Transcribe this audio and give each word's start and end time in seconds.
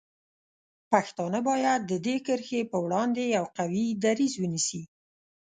پښتانه 0.91 1.39
باید 1.49 1.79
د 1.91 1.93
دې 2.05 2.15
کرښې 2.25 2.61
په 2.71 2.77
وړاندې 2.85 3.23
یو 3.37 3.45
قوي 3.57 3.85
دریځ 4.03 4.33
ونیسي. 4.37 4.81